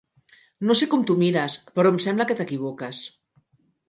[0.69, 3.03] No sé com t'ho mires, però em sembla que t'equivoques.